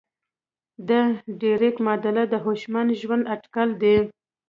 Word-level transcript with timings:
د 0.87 0.89
ډریک 1.39 1.75
معادله 1.85 2.23
د 2.29 2.33
هوشمند 2.45 2.89
ژوند 3.01 3.23
اټکل 3.33 3.69
کوي. 3.81 3.97